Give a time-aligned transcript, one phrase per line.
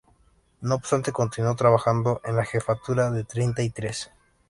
[0.61, 4.09] No obstante continuó trabajando en la jefatura de Treinta y Tres.